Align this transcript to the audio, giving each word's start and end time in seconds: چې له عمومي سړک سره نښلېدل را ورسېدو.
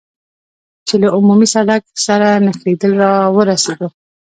چې 0.87 0.95
له 1.01 1.07
عمومي 1.17 1.47
سړک 1.55 1.83
سره 2.05 2.27
نښلېدل 2.45 2.91
را 3.01 3.11
ورسېدو. 3.35 3.87